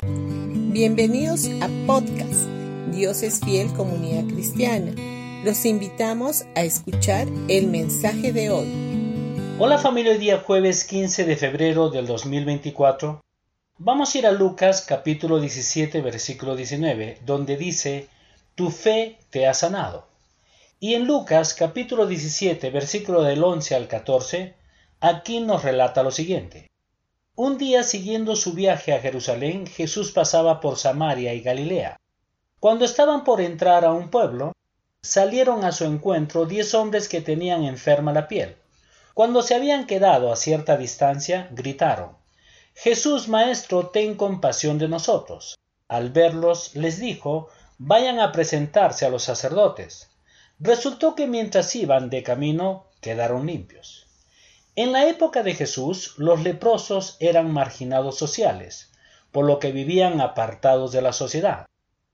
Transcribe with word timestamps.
Bienvenidos 0.00 1.48
a 1.60 1.68
podcast 1.88 2.46
Dios 2.92 3.24
es 3.24 3.40
fiel 3.40 3.72
comunidad 3.72 4.32
cristiana. 4.32 4.92
Los 5.44 5.64
invitamos 5.64 6.44
a 6.54 6.62
escuchar 6.62 7.26
el 7.48 7.66
mensaje 7.66 8.32
de 8.32 8.48
hoy. 8.50 9.56
Hola 9.58 9.76
familia, 9.76 10.12
hoy 10.12 10.18
día 10.18 10.38
jueves 10.38 10.84
15 10.84 11.24
de 11.24 11.36
febrero 11.36 11.90
del 11.90 12.06
2024. 12.06 13.20
Vamos 13.78 14.14
a 14.14 14.18
ir 14.18 14.26
a 14.28 14.30
Lucas 14.30 14.82
capítulo 14.82 15.40
17 15.40 16.00
versículo 16.00 16.54
19, 16.54 17.18
donde 17.26 17.56
dice, 17.56 18.06
Tu 18.54 18.70
fe 18.70 19.18
te 19.30 19.48
ha 19.48 19.54
sanado. 19.54 20.06
Y 20.78 20.94
en 20.94 21.08
Lucas 21.08 21.54
capítulo 21.54 22.06
17 22.06 22.70
versículo 22.70 23.24
del 23.24 23.42
11 23.42 23.74
al 23.74 23.88
14, 23.88 24.54
aquí 25.00 25.40
nos 25.40 25.64
relata 25.64 26.04
lo 26.04 26.12
siguiente. 26.12 26.67
Un 27.40 27.56
día 27.56 27.84
siguiendo 27.84 28.34
su 28.34 28.52
viaje 28.52 28.92
a 28.92 29.00
Jerusalén, 29.00 29.68
Jesús 29.68 30.10
pasaba 30.10 30.58
por 30.58 30.76
Samaria 30.76 31.34
y 31.34 31.40
Galilea. 31.40 31.96
Cuando 32.58 32.84
estaban 32.84 33.22
por 33.22 33.40
entrar 33.40 33.84
a 33.84 33.92
un 33.92 34.10
pueblo, 34.10 34.50
salieron 35.02 35.64
a 35.64 35.70
su 35.70 35.84
encuentro 35.84 36.46
diez 36.46 36.74
hombres 36.74 37.08
que 37.08 37.20
tenían 37.20 37.62
enferma 37.62 38.12
la 38.12 38.26
piel. 38.26 38.56
Cuando 39.14 39.42
se 39.42 39.54
habían 39.54 39.86
quedado 39.86 40.32
a 40.32 40.36
cierta 40.36 40.76
distancia, 40.76 41.48
gritaron, 41.52 42.16
Jesús 42.74 43.28
Maestro, 43.28 43.86
ten 43.90 44.16
compasión 44.16 44.76
de 44.76 44.88
nosotros. 44.88 45.56
Al 45.86 46.10
verlos, 46.10 46.74
les 46.74 46.98
dijo, 46.98 47.50
vayan 47.78 48.18
a 48.18 48.32
presentarse 48.32 49.06
a 49.06 49.10
los 49.10 49.22
sacerdotes. 49.22 50.10
Resultó 50.58 51.14
que 51.14 51.28
mientras 51.28 51.72
iban 51.76 52.10
de 52.10 52.24
camino, 52.24 52.86
quedaron 53.00 53.46
limpios. 53.46 54.07
En 54.80 54.92
la 54.92 55.08
época 55.08 55.42
de 55.42 55.54
Jesús, 55.54 56.14
los 56.18 56.44
leprosos 56.44 57.16
eran 57.18 57.52
marginados 57.52 58.16
sociales, 58.16 58.92
por 59.32 59.44
lo 59.44 59.58
que 59.58 59.72
vivían 59.72 60.20
apartados 60.20 60.92
de 60.92 61.02
la 61.02 61.12
sociedad. 61.12 61.66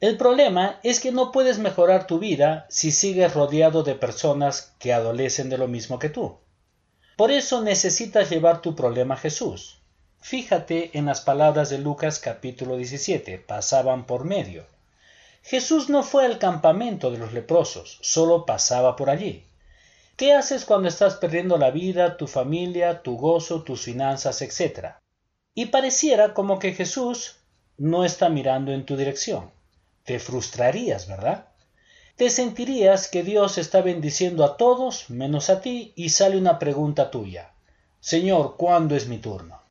El 0.00 0.16
problema 0.16 0.80
es 0.82 0.98
que 0.98 1.12
no 1.12 1.30
puedes 1.30 1.60
mejorar 1.60 2.08
tu 2.08 2.18
vida 2.18 2.66
si 2.68 2.90
sigues 2.90 3.32
rodeado 3.32 3.84
de 3.84 3.94
personas 3.94 4.74
que 4.80 4.92
adolecen 4.92 5.50
de 5.50 5.56
lo 5.56 5.68
mismo 5.68 6.00
que 6.00 6.08
tú. 6.08 6.38
Por 7.16 7.30
eso 7.30 7.62
necesitas 7.62 8.28
llevar 8.28 8.60
tu 8.60 8.74
problema 8.74 9.14
a 9.14 9.18
Jesús. 9.18 9.78
Fíjate 10.20 10.98
en 10.98 11.06
las 11.06 11.20
palabras 11.20 11.70
de 11.70 11.78
Lucas 11.78 12.18
capítulo 12.18 12.76
17, 12.76 13.38
pasaban 13.38 14.04
por 14.04 14.24
medio. 14.24 14.66
Jesús 15.44 15.88
no 15.88 16.02
fue 16.02 16.26
al 16.26 16.40
campamento 16.40 17.12
de 17.12 17.18
los 17.18 17.32
leprosos, 17.32 18.00
solo 18.02 18.46
pasaba 18.46 18.96
por 18.96 19.10
allí. 19.10 19.44
¿Qué 20.18 20.32
haces 20.32 20.64
cuando 20.64 20.88
estás 20.88 21.14
perdiendo 21.14 21.58
la 21.58 21.70
vida, 21.70 22.16
tu 22.16 22.26
familia, 22.26 23.02
tu 23.04 23.16
gozo, 23.16 23.62
tus 23.62 23.82
finanzas, 23.82 24.42
etc.? 24.42 24.96
Y 25.54 25.66
pareciera 25.66 26.34
como 26.34 26.58
que 26.58 26.72
Jesús 26.72 27.36
no 27.76 28.04
está 28.04 28.28
mirando 28.28 28.72
en 28.72 28.84
tu 28.84 28.96
dirección. 28.96 29.52
Te 30.02 30.18
frustrarías, 30.18 31.06
¿verdad? 31.06 31.50
Te 32.16 32.30
sentirías 32.30 33.06
que 33.06 33.22
Dios 33.22 33.58
está 33.58 33.80
bendiciendo 33.80 34.44
a 34.44 34.56
todos 34.56 35.08
menos 35.08 35.50
a 35.50 35.60
ti 35.60 35.92
y 35.94 36.08
sale 36.08 36.36
una 36.36 36.58
pregunta 36.58 37.12
tuya. 37.12 37.52
Señor, 38.00 38.56
¿cuándo 38.56 38.96
es 38.96 39.06
mi 39.06 39.18
turno? 39.18 39.62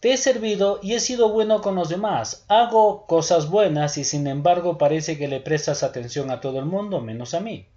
Te 0.00 0.14
he 0.14 0.16
servido 0.16 0.80
y 0.82 0.94
he 0.94 1.00
sido 1.00 1.28
bueno 1.28 1.60
con 1.60 1.74
los 1.74 1.90
demás. 1.90 2.46
Hago 2.48 3.06
cosas 3.06 3.50
buenas 3.50 3.98
y 3.98 4.04
sin 4.04 4.28
embargo 4.28 4.78
parece 4.78 5.18
que 5.18 5.28
le 5.28 5.40
prestas 5.40 5.82
atención 5.82 6.30
a 6.30 6.40
todo 6.40 6.58
el 6.58 6.64
mundo 6.64 7.02
menos 7.02 7.34
a 7.34 7.40
mí. 7.40 7.68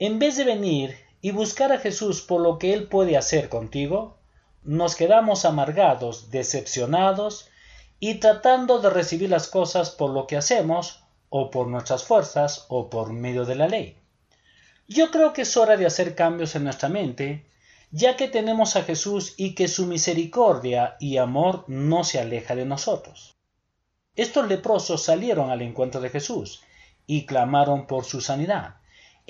En 0.00 0.18
vez 0.18 0.36
de 0.36 0.42
venir 0.42 1.07
y 1.20 1.32
buscar 1.32 1.72
a 1.72 1.78
Jesús 1.78 2.22
por 2.22 2.40
lo 2.40 2.58
que 2.58 2.72
Él 2.72 2.88
puede 2.88 3.16
hacer 3.16 3.48
contigo, 3.48 4.18
nos 4.62 4.96
quedamos 4.96 5.44
amargados, 5.44 6.30
decepcionados 6.30 7.48
y 8.00 8.14
tratando 8.16 8.80
de 8.80 8.90
recibir 8.90 9.30
las 9.30 9.48
cosas 9.48 9.90
por 9.90 10.10
lo 10.10 10.26
que 10.26 10.36
hacemos, 10.36 11.02
o 11.30 11.50
por 11.50 11.66
nuestras 11.66 12.04
fuerzas, 12.04 12.66
o 12.68 12.88
por 12.88 13.12
medio 13.12 13.44
de 13.44 13.54
la 13.54 13.68
ley. 13.68 13.96
Yo 14.86 15.10
creo 15.10 15.32
que 15.32 15.42
es 15.42 15.56
hora 15.56 15.76
de 15.76 15.86
hacer 15.86 16.14
cambios 16.14 16.54
en 16.54 16.64
nuestra 16.64 16.88
mente, 16.88 17.44
ya 17.90 18.16
que 18.16 18.28
tenemos 18.28 18.76
a 18.76 18.82
Jesús 18.82 19.34
y 19.36 19.54
que 19.54 19.68
su 19.68 19.86
misericordia 19.86 20.96
y 21.00 21.16
amor 21.16 21.64
no 21.68 22.04
se 22.04 22.18
aleja 22.18 22.54
de 22.54 22.64
nosotros. 22.64 23.36
Estos 24.16 24.48
leprosos 24.48 25.02
salieron 25.02 25.50
al 25.50 25.62
encuentro 25.62 26.00
de 26.00 26.10
Jesús 26.10 26.62
y 27.06 27.26
clamaron 27.26 27.86
por 27.86 28.04
su 28.04 28.20
sanidad. 28.20 28.77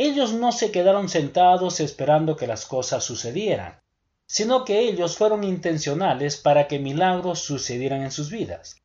Ellos 0.00 0.32
no 0.32 0.52
se 0.52 0.70
quedaron 0.70 1.08
sentados 1.08 1.80
esperando 1.80 2.36
que 2.36 2.46
las 2.46 2.66
cosas 2.66 3.02
sucedieran, 3.02 3.80
sino 4.28 4.64
que 4.64 4.78
ellos 4.78 5.16
fueron 5.16 5.42
intencionales 5.42 6.36
para 6.36 6.68
que 6.68 6.78
milagros 6.78 7.40
sucedieran 7.40 8.02
en 8.02 8.12
sus 8.12 8.30
vidas. 8.30 8.76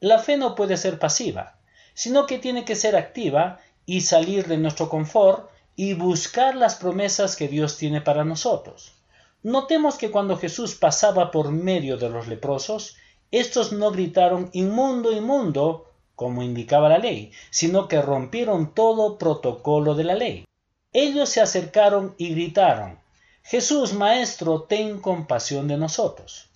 La 0.00 0.18
fe 0.18 0.38
no 0.38 0.54
puede 0.54 0.78
ser 0.78 0.98
pasiva, 0.98 1.58
sino 1.92 2.24
que 2.24 2.38
tiene 2.38 2.64
que 2.64 2.76
ser 2.76 2.96
activa 2.96 3.60
y 3.84 4.00
salir 4.00 4.46
de 4.46 4.56
nuestro 4.56 4.88
confort 4.88 5.50
y 5.76 5.92
buscar 5.92 6.54
las 6.56 6.76
promesas 6.76 7.36
que 7.36 7.48
Dios 7.48 7.76
tiene 7.76 8.00
para 8.00 8.24
nosotros. 8.24 8.94
Notemos 9.42 9.96
que 9.96 10.10
cuando 10.10 10.38
Jesús 10.38 10.76
pasaba 10.76 11.30
por 11.30 11.50
medio 11.50 11.98
de 11.98 12.08
los 12.08 12.26
leprosos, 12.26 12.96
estos 13.30 13.72
no 13.72 13.90
gritaron 13.90 14.48
inmundo, 14.54 15.12
inmundo, 15.12 15.92
como 16.14 16.42
indicaba 16.42 16.88
la 16.88 16.96
ley, 16.96 17.32
sino 17.50 17.86
que 17.86 18.00
rompieron 18.00 18.72
todo 18.72 19.18
protocolo 19.18 19.94
de 19.94 20.04
la 20.04 20.14
ley. 20.14 20.46
Ellos 20.94 21.28
se 21.28 21.40
acercaron 21.40 22.14
y 22.18 22.30
gritaron, 22.30 23.00
Jesús, 23.42 23.92
Maestro, 23.92 24.62
ten 24.62 25.00
compasión 25.00 25.66
de 25.66 25.76
nosotros. 25.76 26.48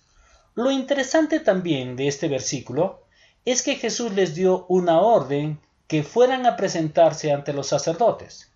Lo 0.55 0.71
interesante 0.71 1.41
también 1.41 1.97
de 1.97 2.07
este 2.07 2.29
versículo 2.29 3.03
es 3.43 3.61
que 3.61 3.75
Jesús 3.75 4.13
les 4.13 4.35
dio 4.35 4.65
una 4.69 5.01
orden 5.01 5.59
que 5.87 6.03
fueran 6.03 6.45
a 6.45 6.55
presentarse 6.55 7.33
ante 7.33 7.51
los 7.51 7.67
sacerdotes. 7.67 8.49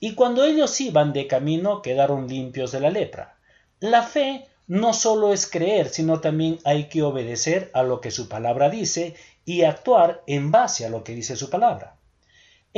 Y 0.00 0.14
cuando 0.14 0.42
ellos 0.42 0.80
iban 0.80 1.12
de 1.12 1.26
camino 1.26 1.82
quedaron 1.82 2.28
limpios 2.28 2.72
de 2.72 2.80
la 2.80 2.90
lepra. 2.90 3.36
La 3.78 4.02
fe 4.02 4.46
no 4.66 4.94
solo 4.94 5.34
es 5.34 5.46
creer, 5.46 5.90
sino 5.90 6.20
también 6.20 6.60
hay 6.64 6.88
que 6.88 7.02
obedecer 7.02 7.70
a 7.74 7.82
lo 7.82 8.00
que 8.00 8.10
su 8.10 8.28
palabra 8.28 8.70
dice 8.70 9.14
y 9.44 9.64
actuar 9.64 10.22
en 10.26 10.50
base 10.50 10.86
a 10.86 10.88
lo 10.88 11.04
que 11.04 11.14
dice 11.14 11.36
su 11.36 11.50
palabra. 11.50 11.95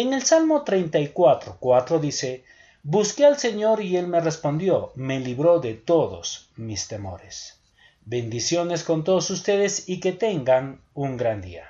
En 0.01 0.13
el 0.13 0.23
Salmo 0.23 0.63
34, 0.63 1.57
4 1.59 1.99
dice, 1.99 2.45
Busqué 2.85 3.25
al 3.25 3.37
Señor 3.37 3.83
y 3.83 3.97
Él 3.97 4.07
me 4.07 4.21
respondió, 4.21 4.93
me 4.95 5.19
libró 5.19 5.59
de 5.59 5.75
todos 5.75 6.51
mis 6.55 6.87
temores. 6.87 7.59
Bendiciones 8.05 8.85
con 8.85 9.03
todos 9.03 9.29
ustedes 9.31 9.89
y 9.89 9.99
que 9.99 10.13
tengan 10.13 10.81
un 10.95 11.17
gran 11.17 11.41
día. 11.43 11.65